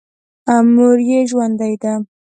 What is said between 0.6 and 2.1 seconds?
مور یې ژوندۍ ده.